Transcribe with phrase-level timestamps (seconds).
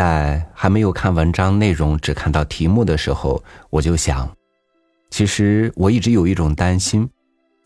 [0.00, 4.34] 在还没有看文章内容，只看到题目的时候，我就想，
[5.10, 7.06] 其实我一直有一种担心，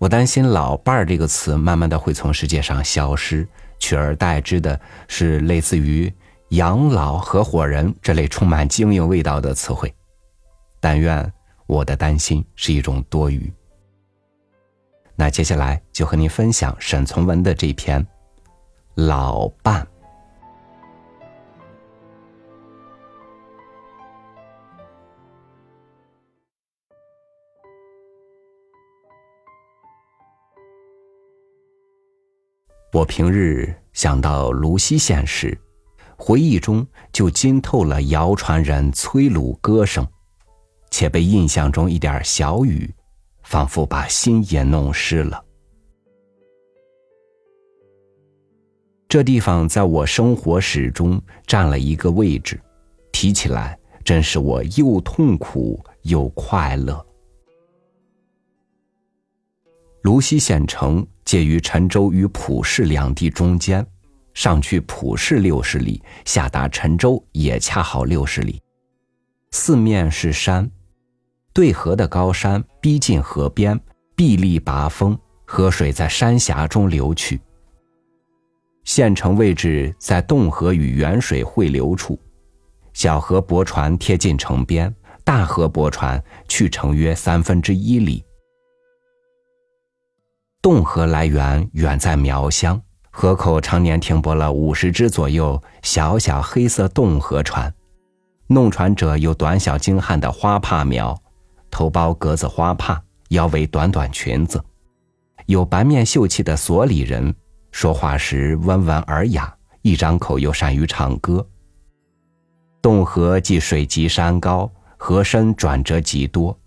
[0.00, 3.46] 我担心“老伴儿”这个词慢慢的会从世界上消失，
[3.78, 6.12] 取而代之的是类似于
[6.50, 9.94] “养老合伙人”这类充满经营味道的词汇。
[10.80, 11.32] 但愿
[11.68, 13.48] 我的担心是一种多余。
[15.14, 18.02] 那接下来就和您分享沈从文的这篇
[18.96, 19.80] 《老伴》。
[32.94, 35.58] 我平日想到泸溪县时，
[36.16, 40.06] 回忆中就浸透了谣传人催鲁歌声，
[40.92, 42.88] 且被印象中一点小雨，
[43.42, 45.44] 仿佛把心也弄湿了。
[49.08, 52.60] 这地方在我生活史中占了一个位置，
[53.10, 57.04] 提起来真是我又痛苦又快乐。
[60.02, 61.04] 泸溪县城。
[61.24, 63.84] 介于陈州与普氏两地中间，
[64.34, 68.60] 上去普氏六十里，下达陈州也恰好六十里。
[69.52, 70.70] 四面是山，
[71.52, 73.78] 对河的高山逼近河边，
[74.16, 77.40] 壁立拔峰，河水在山峡中流去。
[78.84, 82.18] 县城位置在洞河与沅水汇流处，
[82.92, 84.94] 小河泊船贴近城边，
[85.24, 88.22] 大河泊船去城约三分之一里。
[90.64, 97.70] 洞河来源远在苗乡，河口常年停泊了五十只左右小小黑色洞河船，
[98.46, 101.14] 弄船者有短小精悍的花帕苗，
[101.70, 102.98] 头包格子花帕，
[103.28, 104.58] 腰围短短裙子；
[105.44, 107.34] 有白面秀气的所里人，
[107.70, 111.46] 说话时温文尔雅，一张口又善于唱歌。
[112.80, 116.58] 洞河既水急山高，河深转折极多。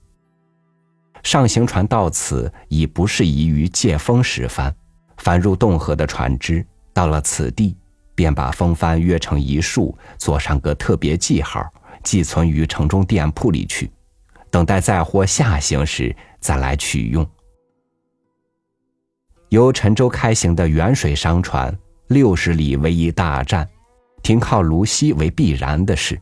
[1.27, 4.73] 上行船到此已不适宜于借风时帆，
[5.17, 7.75] 凡入洞河的船只到了此地，
[8.15, 11.61] 便把风帆约成一束，做上个特别记号，
[12.01, 13.91] 寄存于城中店铺里去，
[14.49, 17.29] 等待载货下行时再来取用。
[19.49, 21.77] 由陈州开行的远水商船，
[22.07, 23.67] 六十里为一大站，
[24.23, 26.17] 停靠泸溪为必然的事。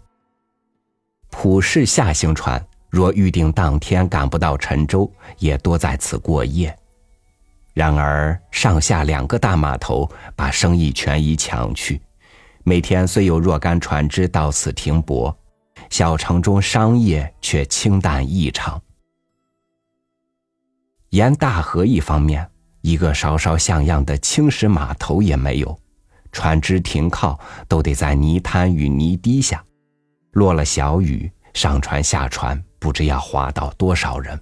[1.30, 2.60] 普氏下行船。
[2.96, 6.74] 若预定当天赶不到陈州，也多在此过夜。
[7.74, 12.02] 然而上下两个大码头把生意全已抢去，
[12.64, 15.38] 每天虽有若干船只到此停泊，
[15.90, 18.82] 小城中商业却清淡异常。
[21.10, 25.78] 沿大河一方面，一个稍稍像样的青石码头也没有，
[26.32, 29.62] 船只停靠都得在泥滩与泥堤下，
[30.32, 32.64] 落了小雨，上船下船。
[32.78, 34.40] 不知要划到多少人。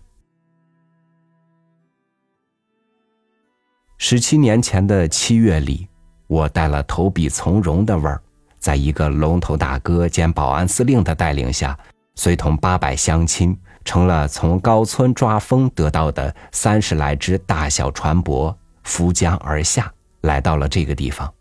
[3.97, 5.87] 十七年前的七月里，
[6.27, 8.21] 我带了投笔从戎的味儿，
[8.59, 11.79] 在一个龙头大哥兼保安司令的带领下，
[12.15, 18.53] 随同八百乡亲，乘了从高村抓风得到的三十来只大小船舶，
[18.83, 19.89] 浮江而下，
[20.23, 21.33] 来到了这个地方。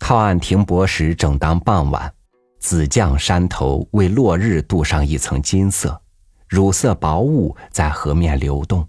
[0.00, 2.12] 靠岸停泊时，正当傍晚。
[2.58, 6.00] 紫绛山头为落日镀上一层金色，
[6.48, 8.86] 乳色薄雾在河面流动。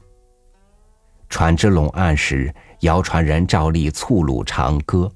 [1.30, 5.10] 船只拢岸时，谣传人照例促鲁长歌，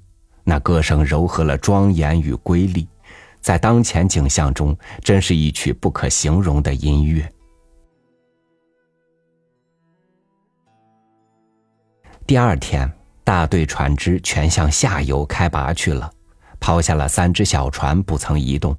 [0.43, 2.87] 那歌声柔和了庄严与瑰丽，
[3.41, 7.27] 在当前景象中，真是一曲不可形容的音乐。
[12.27, 12.89] 第二天，
[13.23, 16.12] 大队船只全向下游开拔去了。
[16.63, 18.73] 抛下了三只小船，不曾移动。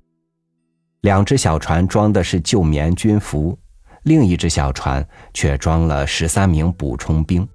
[1.02, 3.58] 两只小船装的是旧棉军服，
[4.04, 7.46] 另一只小船却装了十三名补充兵。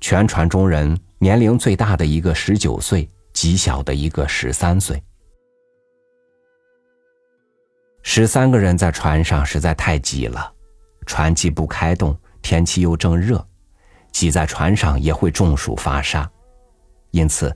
[0.00, 5.02] 全船中人年龄最大的一个十九岁，极小的一个十三岁。
[8.02, 10.50] 十三个人在船上实在太挤了，
[11.04, 13.46] 船既不开动，天气又正热，
[14.12, 16.26] 挤在船上也会中暑发烧，
[17.10, 17.54] 因此。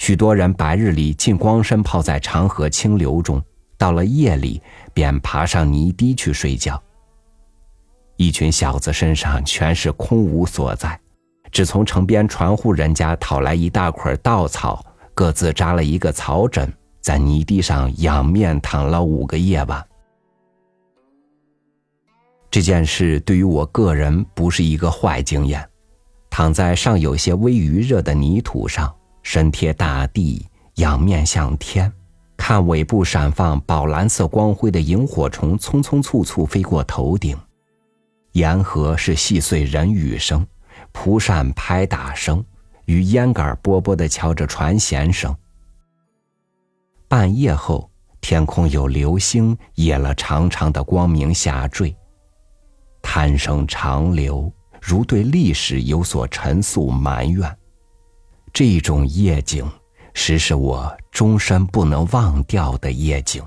[0.00, 3.40] 许多人白日里尽光身泡在长河清流中，
[3.76, 4.60] 到了夜里
[4.94, 6.82] 便爬上泥堤去睡觉。
[8.16, 10.98] 一群小子身上全是空无所在，
[11.52, 14.82] 只从城边船户人家讨来一大捆稻草，
[15.14, 19.86] 各自扎了一个草枕，在泥地上仰面躺了五个夜晚。
[22.50, 25.62] 这件事对于我个人不是一个坏经验，
[26.30, 30.46] 躺在尚有些微余热的泥土上，身贴大地，
[30.76, 31.92] 仰面向天，
[32.36, 37.38] 看尾部闪放宝蓝色光辉的萤火虫匆匆簇簇飞过头顶。
[38.32, 40.46] 沿河是细碎人语声，
[40.92, 42.44] 蒲扇拍打声，
[42.84, 45.34] 与烟杆波波的敲着船舷声。
[47.08, 47.90] 半夜后，
[48.20, 51.94] 天空有流星也了长长的光明下坠。
[53.02, 57.56] 叹声长流，如对历史有所陈诉埋怨。
[58.52, 59.68] 这种夜景，
[60.14, 63.42] 实是我终身不能忘掉的夜景。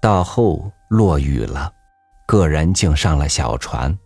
[0.00, 1.72] 到后落雨了，
[2.26, 3.96] 个人竟上了小船。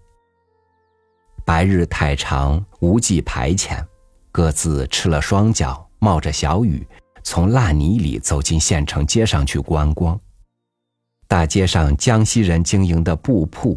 [1.45, 3.85] 白日太长，无计排遣，
[4.31, 6.87] 各自吃了双脚，冒着小雨，
[7.25, 10.19] 从烂泥里走进县城街上去观光。
[11.27, 13.77] 大街上江西人经营的布铺，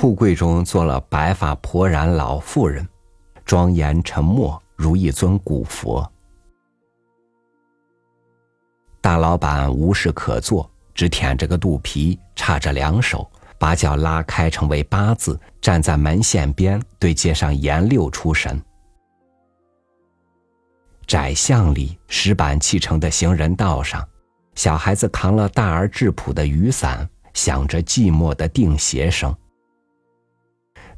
[0.00, 2.88] 铺柜中坐了白发婆然老妇人，
[3.44, 6.08] 庄严沉默，如一尊古佛。
[9.00, 10.70] 大老板无事可做。
[10.94, 13.28] 只舔着个肚皮，叉着两手，
[13.58, 18.62] 把脚拉开成为八字，站在门线边，对街上研溜出神。
[21.08, 24.08] 窄巷里石板砌成的行人道上，
[24.54, 29.34] 小孩子扛了大而质朴的雨伞，响着寂寞的定鞋声。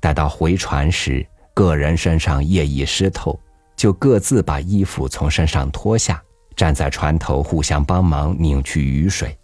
[0.01, 3.39] 待到回船时，个人身上液已湿透，
[3.77, 6.23] 就各自把衣服从身上脱下，
[6.57, 9.39] 站在船头互相帮忙拧去雨水。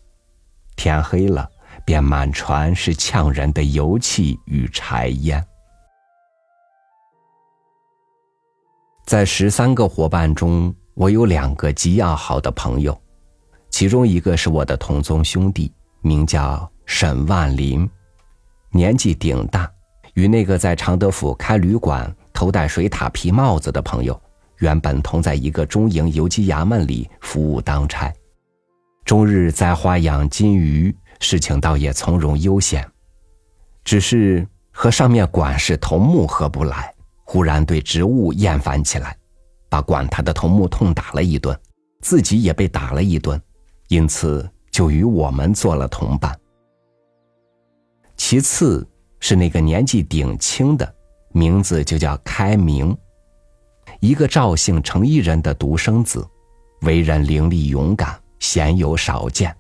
[0.75, 1.49] 天黑了，
[1.85, 5.47] 便满船是呛人的油气与柴烟。
[9.05, 12.99] 在十三个伙伴中，我有两个极要好的朋友，
[13.71, 17.89] 其中一个是我的同宗兄弟，名叫沈万林，
[18.71, 19.71] 年纪顶大，
[20.17, 24.19] 与那个在常德府开旅馆、头戴水獭皮帽子的朋友，
[24.61, 28.11] 原本同在一个中营游击衙门里服务当差。
[29.05, 32.83] 终日栽花养金鱼，事情倒也从容悠闲，
[33.85, 36.91] 只是和上面管事头目合不来，
[37.23, 39.15] 忽然对职务厌烦起来，
[39.69, 41.55] 把管他的头目痛打了一顿，
[42.01, 43.39] 自己也被打了一顿，
[43.89, 46.35] 因此就与我们做了同伴。
[48.17, 48.85] 其次
[49.29, 50.95] 是那个年纪顶轻的，
[51.33, 52.97] 名字就叫开明，
[53.99, 56.25] 一个赵姓程一人的独生子，
[56.83, 58.17] 为人伶俐勇敢。
[58.39, 59.53] 鲜有少见。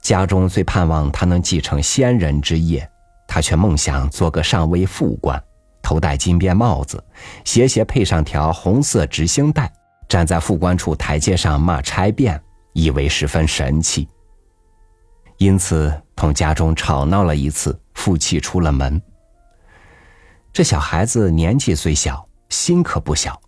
[0.00, 2.88] 家中最盼望他能继承先人之业，
[3.26, 5.42] 他却梦想做个上尉副官，
[5.82, 7.02] 头戴金边帽子，
[7.44, 9.68] 斜斜配上条红色直星带，
[10.08, 12.40] 站在副官处台阶上骂差便，
[12.72, 14.08] 以为十分神气。
[15.38, 19.00] 因此同家中吵闹了一次，负气出了门。
[20.52, 23.40] 这小孩子年纪虽小，心可不小。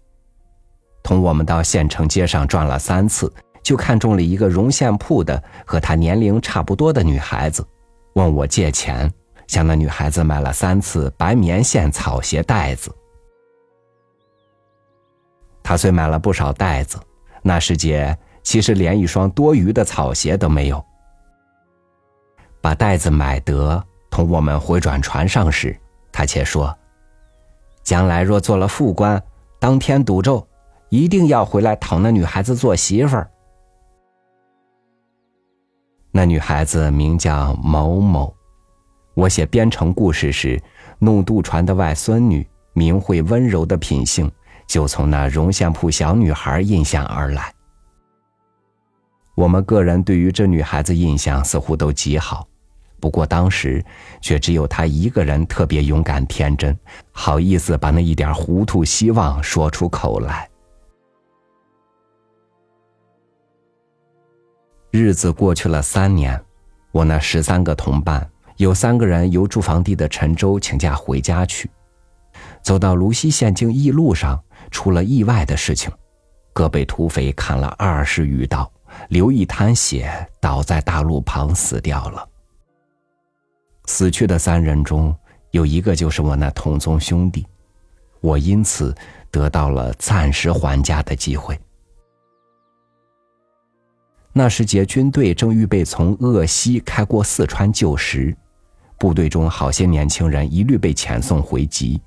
[1.03, 7.67] 同我们到县城街上转了三次，就看中了一个绒线铺的和他年龄差不多的女孩子，
[8.13, 9.13] 问我借钱，
[9.49, 12.95] 向那女孩子买了三次白棉线草鞋带子。
[15.61, 17.01] 他虽买了不少带子，
[17.43, 20.81] 那时节其实连一双多余的草鞋都没有。
[22.61, 25.77] 把袋子买得，同我们回转船上时，
[26.13, 26.77] 他且说
[27.83, 29.23] ：“将来若做了副官，
[29.59, 30.47] 当天赌咒。”
[30.91, 33.31] 一定要回来讨那女孩子做媳妇儿。
[36.11, 38.35] 那女孩子名叫某某，
[39.15, 40.61] 我写编程故事时，
[40.99, 44.29] 弄渡船的外孙女，明慧温柔的品性，
[44.67, 47.55] 就从那绒线铺小女孩印象而来。
[49.37, 52.45] 我们个人对于这女孩子印象似乎都极好，
[53.01, 53.85] 不过当时
[54.21, 56.79] 却只有他一个人特别勇敢天真，
[57.11, 60.49] 好意思把那一点糊涂希望说出口来。
[64.93, 66.41] 日子过去了三年，
[66.93, 71.71] 我那十三个同伴有三个人由住房地的陈州请假回家去，
[72.63, 74.39] 走到泸溪县境驿路上，
[74.71, 75.93] 出了意外的事情，
[76.53, 78.71] 各被土匪砍了二十余刀，
[79.09, 82.30] 流一滩血，倒在大路旁死掉了。
[83.91, 85.13] 死去的三人中
[85.51, 87.45] 有一个就是我那同宗兄弟，
[88.21, 88.95] 我因此
[89.33, 91.59] 得到了暂时还家的机会。
[94.33, 98.35] 那时节，军队正预备从鄂西开过四川旧时，
[98.97, 102.01] 部队中好些年轻人一律被遣送回籍。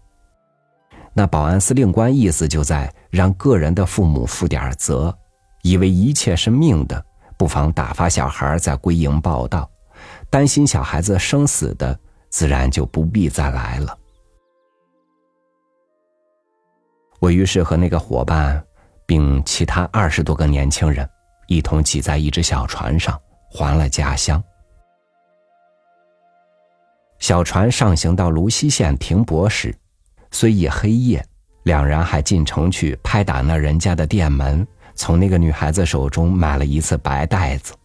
[1.13, 5.13] 那保安司令官意思就在让个人的父母负点责，
[5.63, 7.05] 以为一切是命的，
[7.37, 9.69] 不妨打发小孩在归营报道，
[10.33, 11.95] 担心小孩子生死的，
[12.29, 13.95] 自然就不必再来了。
[17.19, 18.65] 我于是和那个伙伴，
[19.05, 21.07] 并其他二十多个年轻人，
[21.45, 23.15] 一同挤在一只小船上，
[23.51, 24.43] 还了家乡。
[27.19, 29.71] 小船上行到泸溪县停泊时，
[30.31, 31.23] 虽已黑夜，
[31.61, 37.75] 两人还进城去拍打那人家的店门，从那个女孩子手中买了一次白袋子。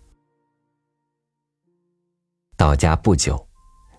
[2.59, 3.47] 到家不久，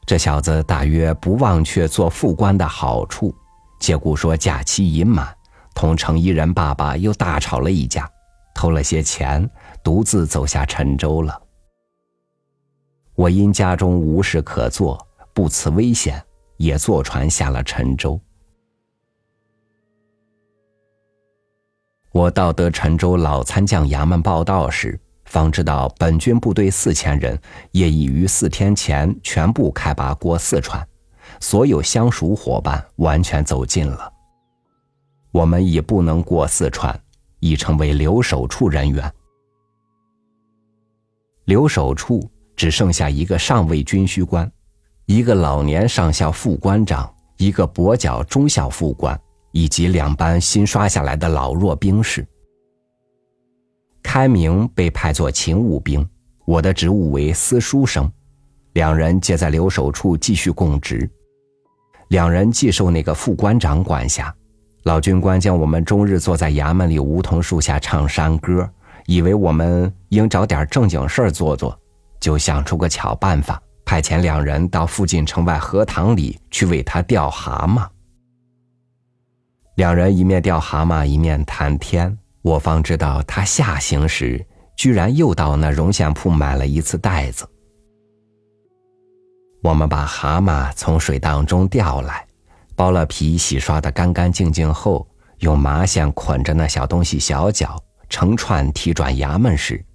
[0.06, 3.34] 这小子大约不忘却做副官的好处。
[3.80, 5.34] 借故说假期已满，
[5.74, 8.06] 同程一人爸爸又大吵了一架，
[8.54, 9.50] 偷了些钱，
[9.82, 11.42] 独自走下沉舟了。
[13.16, 16.22] 我因家中无事可做，不辞危险，
[16.58, 18.20] 也坐船下了沉舟。
[22.12, 25.00] 我到得沉州老参将衙门报道时，
[25.30, 27.40] 方知道本军部队四千人，
[27.74, 30.86] 业已于四天前全部开拔过四川。
[31.40, 34.12] 所有相熟伙伴完全走尽了。
[35.32, 37.00] 我们已不能过四川，
[37.40, 39.14] 已成为留守处人员。
[41.46, 44.52] 留守处只剩下一个上尉军需官，
[45.06, 47.08] 一个老年上校副官长，
[47.38, 49.18] 一个跛脚中校副官，
[49.52, 52.28] 以及两班新刷下来的老弱兵士。
[54.12, 56.04] 开明被派作勤务兵，
[56.44, 58.12] 我的职务为司书生，
[58.74, 61.08] 两人皆在留守处继续供职。
[62.08, 64.34] 两人既受那个副官长管辖，
[64.82, 68.68] 老军官将我们终日坐在衙门里梧桐树下唱山歌，
[69.06, 71.80] 以为我们应找点正经事儿做做，
[72.20, 77.88] 就想出个巧办法，派遣两人到附近城外荷塘里去为他钓蛤蟆。
[79.76, 82.18] 两人一面钓蛤蟆，一面谈天，
[82.50, 84.44] 我方知道他下行时
[84.76, 87.48] 居然又到那绒线铺买了一次袋子。
[89.62, 92.26] 我们把蛤蟆从水当中钓来，
[92.76, 95.08] 剥了皮，洗刷的干干净净后，
[95.42, 97.80] 用麻线捆着那小东西小脚，
[98.10, 99.86] 成串提转衙门时，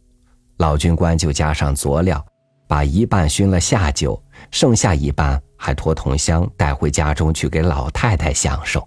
[0.58, 2.24] 老军官就加上佐料，
[2.68, 8.86] 把一半熏了下酒，剩下一半还拖桶箱带回家中去给老太太享受。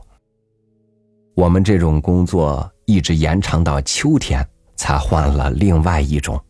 [1.36, 4.42] 我们这种工作一直延长到秋天，
[4.78, 6.42] 才换了另外一种。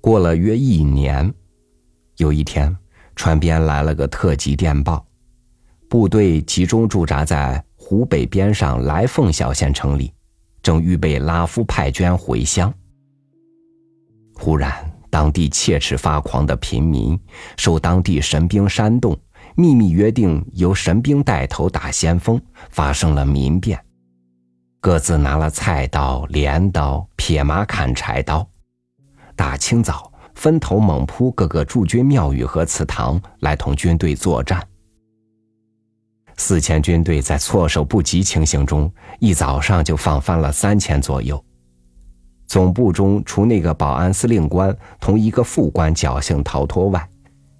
[0.00, 1.34] 过了约一年，
[2.18, 2.74] 有一天，
[3.16, 5.04] 船边来了个特急电报，
[5.88, 10.14] 部队集中驻扎在湖北边上来凤小县城里，
[10.62, 12.72] 正预备拉夫派捐回乡。
[14.34, 14.72] 忽然，
[15.10, 17.18] 当地切齿发狂的平民
[17.56, 19.18] 受当地神兵煽动，
[19.58, 23.82] 秘密约定由神兵带头打先锋，发生了民变，
[24.80, 28.46] 各自拿了菜刀、镰刀、撇马砍柴刀。
[29.34, 34.62] 大清早，分头猛扑各个驻军庙宇和祠堂，来同军队作战。
[36.36, 41.42] 四千军队在措手不及情形中，一早上就放翻了三千左右。
[42.46, 47.08] 总部中除那个保安司令官同一个副官侥幸逃脱外，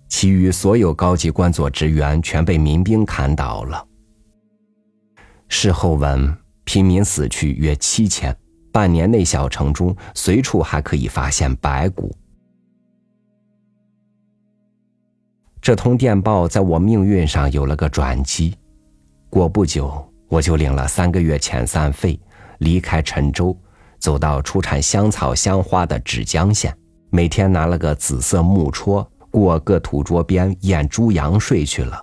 [0.08, 3.86] 其余所有高级官佐职员全被民兵砍倒了。
[5.48, 8.36] 事后闻，平民死去约七千。
[8.72, 12.14] 半年内，小城中随处还可以发现白骨。
[15.62, 18.54] 这通电报在我命运上有了个转机。
[19.30, 22.20] 过不久，我就领了三个月遣散费，
[22.58, 23.56] 离开陈州，
[23.98, 26.76] 走到出产香草香花的芷江县，
[27.10, 32.02] 每天拿了个紫色木戳，过个土桌边验猪羊睡去了。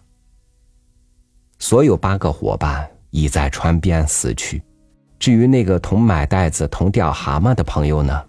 [1.58, 4.62] 所有八个伙伴已在川边死去。
[5.18, 8.24] 至于那个同买袋子、同钓蛤蟆的朋友呢？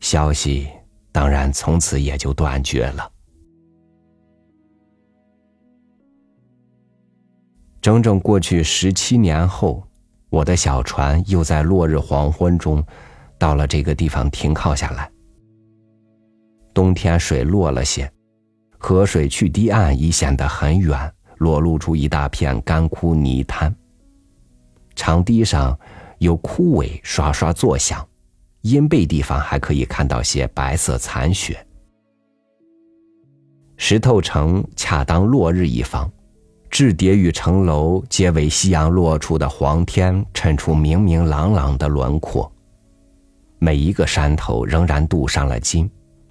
[0.00, 0.66] 消息
[1.12, 3.12] 当然从此也就断绝了。
[7.82, 9.86] 整整过去十七年后，
[10.30, 12.82] 我的小船又在落日黄昏中，
[13.36, 15.10] 到了这个地方停靠下来。
[16.72, 18.10] 冬天水落了些，
[18.86, 23.74] 河水去堤岸已显得很远，裸露出一大片干枯泥滩。
[24.94, 25.74] 长堤上。
[26.18, 28.06] 有枯萎刷刷作响，
[28.62, 31.66] 阴背地方还可以看到些白色残雪。
[33.76, 36.10] 石头城恰当落日一方，
[36.70, 42.50] 雉叠与城楼皆为夕阳落处的黄天衬出明明朗朗的轮廓。
[43.58, 45.90] 每一个山头仍然镀上了金，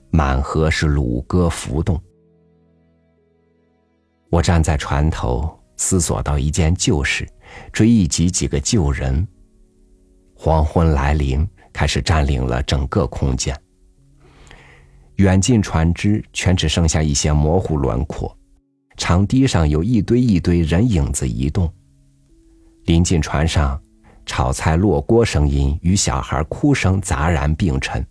[0.10, 2.02] 满河是橹歌浮动。
[4.34, 5.48] 我站在船头，
[5.78, 7.24] 思索到一件旧事，
[7.72, 9.28] 追忆起几个旧人。
[10.34, 13.56] 黄昏来临，开始占领了整个空间。
[15.18, 18.36] 远近船只全只剩下一些模糊轮廓，
[18.98, 21.72] 长堤上有一堆一堆人影子移动。
[22.86, 23.80] 临近船上，
[24.26, 28.04] 炒菜落锅声音与小孩哭声杂然并陈。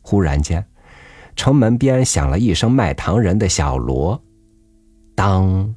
[0.00, 0.66] 忽然间，
[1.40, 4.22] 城门边响了一声卖糖人的小锣，
[5.14, 5.74] 当。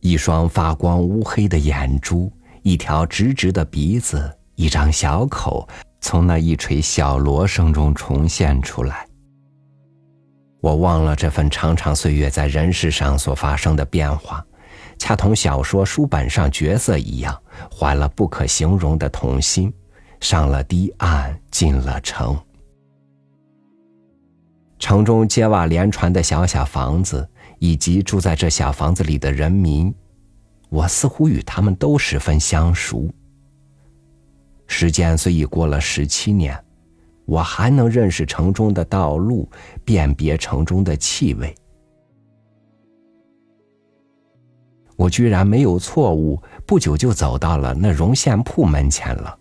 [0.00, 5.68] 一双发光乌黑的眼珠，一条直直的鼻子，一张小口，
[6.00, 9.06] 从那一锤小锣声中重现出来。
[10.62, 14.42] 我忘了这份长长岁月在人世上所发生的变化，
[14.98, 17.38] 恰同小说书本上角色一样，
[17.70, 19.70] 怀了不可形容的童心，
[20.20, 22.34] 上了堤岸，进了城。
[24.78, 27.28] 城中街瓦连船的小小房子。
[27.60, 29.92] 以及住在这小房子里的人民，
[30.68, 33.10] 我似乎与他们都十分相熟。
[34.68, 36.56] 时间虽已过了十七年，
[37.24, 39.50] 我还能认识城中的道路，
[39.84, 41.52] 辨别城中的气味。
[44.94, 49.36] 我居然没有错误，不久就走到了那绒线铺门前了。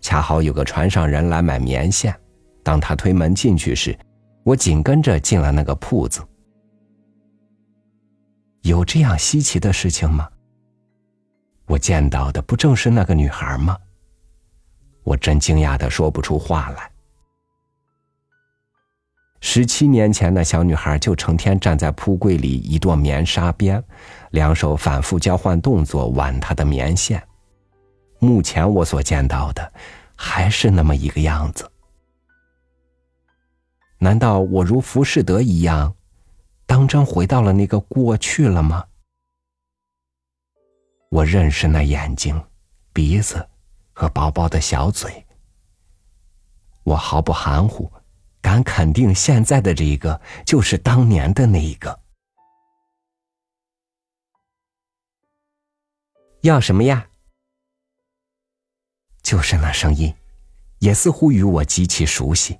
[0.00, 2.14] 恰好有个船上人来买棉线，
[2.62, 3.98] 当他推门进去时，
[4.44, 6.22] 我紧跟着进了那个铺子。
[8.60, 10.28] 有这样稀奇的事情吗？
[11.66, 13.76] 我见到的不正是那个女孩吗？
[15.02, 16.90] 我真惊讶的说不出话来。
[19.40, 23.82] 十七年前，那小女孩就成天站在铺柜里一垛棉纱边，
[24.30, 27.22] 两手反复交换动作挽她的棉线。
[28.18, 29.72] 目前我所见到的，
[30.16, 31.70] 还是那么一个样子。
[34.04, 35.96] 难道我如浮士德一样？
[36.66, 38.86] 当真回到了那个过去了吗？
[41.08, 42.38] 我认识那眼睛、
[42.92, 43.48] 鼻子
[43.94, 45.24] 和薄薄的小嘴。
[46.82, 47.90] 我毫不含糊，
[48.42, 51.98] 敢肯定现在的这一个就是当年的那一个。
[56.42, 57.08] 要什么呀？
[59.22, 60.14] 就是那声音，
[60.80, 62.58] 也似乎与我极其熟悉。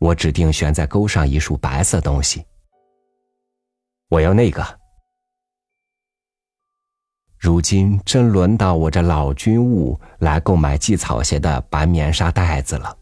[0.00, 2.42] 我指定悬在钩上一束白色东西。
[4.08, 4.66] 我要那个。
[7.38, 12.96] 如今真轮到我这老军务来购买系草鞋的白棉纱袋子了。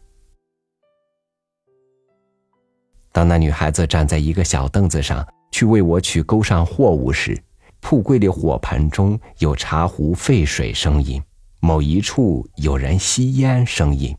[3.13, 7.41] 当那女孩子站在一个小凳子上去为我取钩上货物时，
[7.79, 11.21] 铺柜里火盆中有茶壶沸水声音，
[11.61, 14.15] 某一处有人吸烟声音。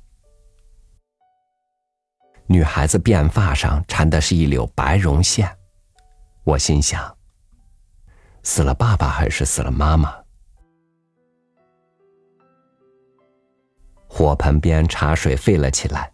[2.53, 5.49] 女孩子辫发上缠的是一绺白绒线，
[6.43, 7.17] 我心想：
[8.43, 10.13] 死了爸爸还是死了妈妈？
[14.09, 16.13] 火盆边茶水沸了起来，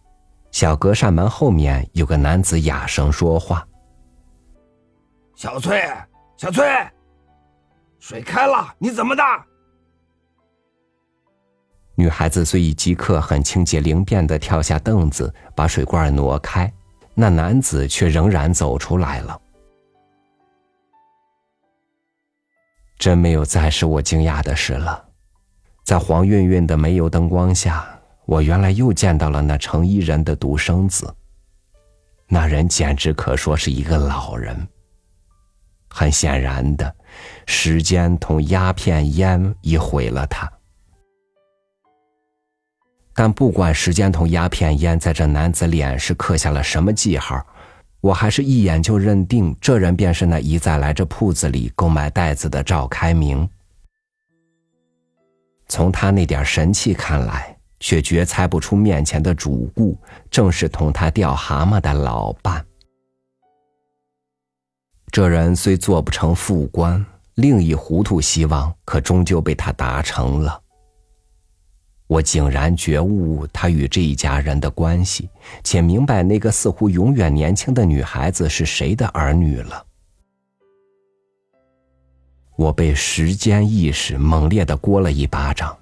[0.51, 3.67] 小隔扇门后面有个男子哑声说话
[5.33, 5.91] ：“小翠，
[6.37, 6.63] 小翠，
[7.97, 9.23] 水开了，你怎么的？”
[11.99, 16.71] 女孩子虽已即刻很清洁灵便的跳下凳子，把水罐挪开，
[17.15, 19.41] 那男子却仍然走出来了。
[22.99, 25.03] 真没有再使我惊讶的事了，
[25.83, 27.87] 在黄晕晕的煤油灯光下，
[28.27, 31.11] 我原来又见到了那成衣人的独生子。
[32.27, 34.67] 那人简直可说是一个老人。
[35.89, 36.95] 很显然的，
[37.47, 40.47] 时间同鸦片烟已毁了他。
[43.19, 47.43] 但不管时间同鸦片烟在这男子脸是刻下了什么记号，
[47.99, 53.49] 我还是一眼就认定这人便是那一再来这铺子里购买袋子的赵开明。
[55.67, 59.97] 从他那点神气看来，却绝猜不出面前的主顾
[60.29, 62.63] 正是同他钓蛤蟆的老伴。
[65.11, 67.03] 这人虽做不成副官，
[67.33, 70.61] 另一糊涂希望可终究被他达成了。
[72.07, 75.29] 我竟然觉悟他与这一家人的关系，
[75.63, 79.85] 且明白那个似乎永远年轻的女孩子是谁的儿女了。
[82.55, 85.77] 我被时间意识猛烈的掴了一巴掌，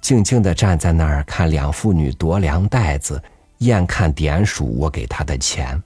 [0.00, 3.20] 静静的站在那儿看两妇女夺粮袋子，
[3.58, 5.82] 眼看点数我给他的钱。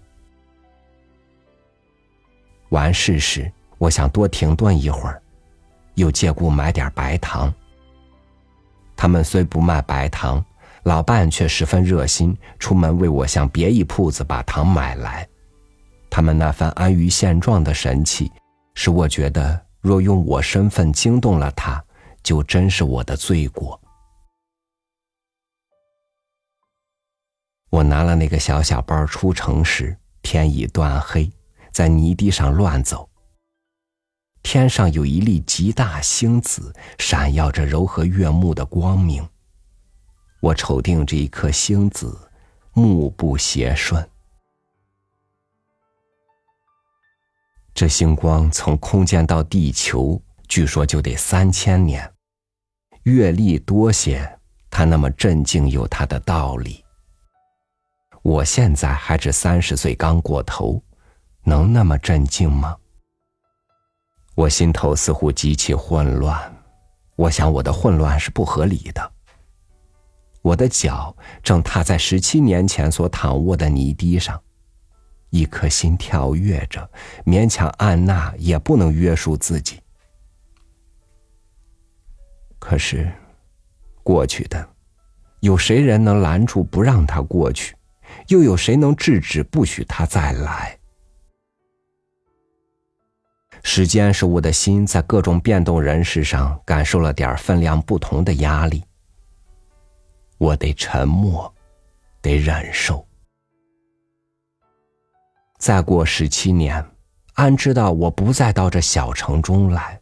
[2.70, 5.22] 完事时，我想多停顿一会儿，
[5.94, 7.54] 又借故买点白糖。
[8.96, 10.44] 他们虽不卖白糖，
[10.84, 15.28] 老伴却十分热心，出门为我向别一铺子把糖买来。
[16.10, 18.30] 他们那番安于现状的神气，
[18.74, 21.82] 使我觉得若用我身份惊动了他，
[22.22, 23.80] 就真是我的罪过。
[27.70, 31.28] 我拿了那个小小包出城时，天已断黑，
[31.72, 33.08] 在泥地上乱走。
[34.44, 39.26] 天上有一粒极大星子，闪耀着柔和悦目的光明。
[40.38, 42.30] 我瞅定这一颗星子，
[42.74, 44.06] 目不斜顺。
[47.72, 52.08] 这星光从空间到地球，据说就得三千年。
[53.04, 54.38] 阅历多些，
[54.70, 56.84] 它那么镇静，有它的道理。
[58.22, 60.80] 我现在还只三十岁刚过头，
[61.42, 62.76] 能那么镇静吗？
[64.34, 66.52] 我心头似乎极其混乱，
[67.16, 69.12] 我想我的混乱是不合理的。
[70.42, 74.40] 我的脚正踏在十七年前所躺卧的泥地上。
[75.30, 76.88] 一颗心跳跃着，
[77.24, 79.80] 勉强按捺也不能约束自己。
[82.60, 83.10] 可是，
[84.04, 84.68] 过去的，
[85.40, 87.74] 有谁人能拦住不让他过去？
[88.28, 90.78] 又有谁能制止不许他再来？
[93.66, 98.84] 时间使我的心在各种变动人事上感受了点分量不同的压力。
[100.38, 101.52] 我得沉默，
[102.20, 103.04] 得忍受。
[105.58, 106.84] 再过十七年，
[107.32, 109.98] 安知道我不再到这小城中来。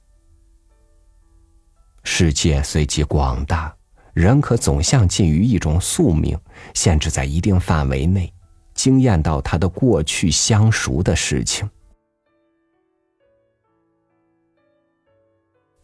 [2.03, 3.75] 世界虽极广大，
[4.13, 6.37] 人可总像近于一种宿命，
[6.75, 8.31] 限制在一定范围内，
[8.75, 11.71] 经验到他的过去相熟的事情。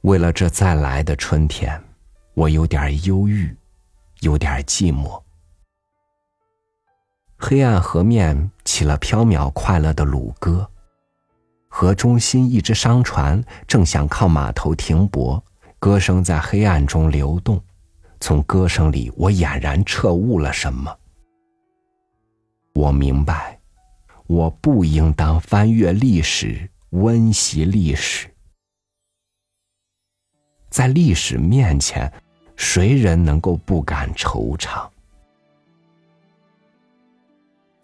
[0.08, 1.78] 为了这再来的春天，
[2.32, 3.54] 我有点忧郁，
[4.20, 5.22] 有点寂寞。
[7.36, 10.66] 黑暗河面起了飘渺快乐的橹歌，
[11.68, 15.44] 河中心一只商船正想靠码头停泊，
[15.78, 17.62] 歌声在黑暗中流动。
[18.18, 20.98] 从歌声里，我俨然彻悟了什么。
[22.72, 23.60] 我明白，
[24.26, 28.26] 我不应当翻阅历史，温习历史。
[30.70, 32.12] 在历史面前，
[32.56, 34.88] 谁人能够不感惆怅？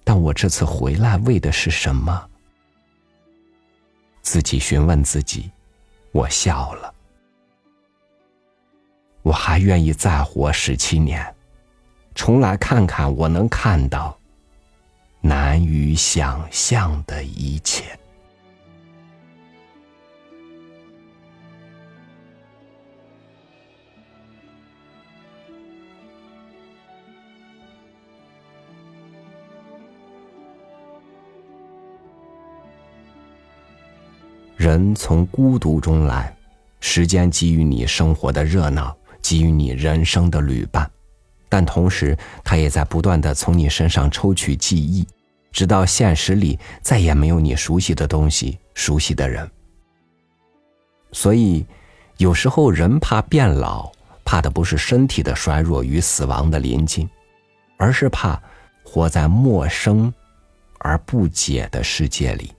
[0.04, 2.28] 但我这次回来为的是什么？
[4.20, 5.50] 自己询问自己，
[6.12, 6.94] 我笑了。
[9.22, 11.34] 我还愿意再活十七年，
[12.14, 14.18] 重来看看我能看到
[15.22, 17.98] 难于想象的一切。
[34.64, 36.34] 人从孤独中来，
[36.80, 40.90] 时间给予你生活的热闹，给予你人生的旅伴，
[41.50, 45.06] 但同时，它也在不断的从你身上抽取记忆，
[45.52, 49.46] 直到现实里再也没有你熟悉的东西、熟悉的人。
[51.12, 51.66] 所以，
[52.16, 53.92] 有时候人怕变老，
[54.24, 57.06] 怕的不是身体的衰弱与死亡的临近，
[57.76, 58.42] 而是怕
[58.82, 60.10] 活在陌生
[60.78, 62.50] 而不解的世界里。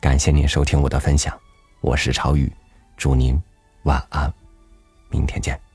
[0.00, 1.36] 感谢您收听我的分享，
[1.80, 2.50] 我是朝宇，
[2.96, 3.40] 祝您
[3.82, 4.32] 晚安，
[5.10, 5.67] 明天见。